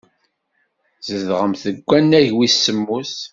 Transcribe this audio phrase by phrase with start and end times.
[0.97, 3.13] Tzedɣemt deg wannag wis semmus.